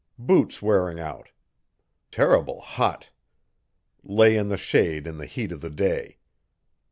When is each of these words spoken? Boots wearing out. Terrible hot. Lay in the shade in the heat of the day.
Boots 0.17 0.63
wearing 0.63 0.99
out. 0.99 1.29
Terrible 2.09 2.59
hot. 2.59 3.11
Lay 4.03 4.35
in 4.35 4.49
the 4.49 4.57
shade 4.57 5.05
in 5.05 5.19
the 5.19 5.27
heat 5.27 5.51
of 5.51 5.61
the 5.61 5.69
day. 5.69 6.17